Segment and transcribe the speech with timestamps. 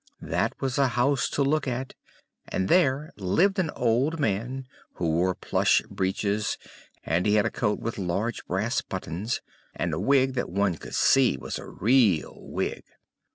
[0.23, 1.93] That was a house to look at;
[2.47, 6.57] and there lived an old man, who wore plush breeches;
[7.03, 9.41] and he had a coat with large brass buttons,
[9.75, 12.83] and a wig that one could see was a real wig.